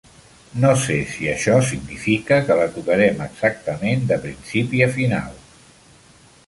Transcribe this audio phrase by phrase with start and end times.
[0.61, 5.41] No sé si això significa que la tocarem exactament de principi a final.